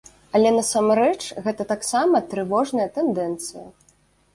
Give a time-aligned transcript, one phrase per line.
[0.37, 3.67] Але насамрэч гэта таксама трывожная тэндэнцыя.